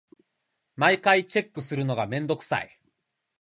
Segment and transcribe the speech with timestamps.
[0.77, 2.81] 毎回チェックするのめんどくさい。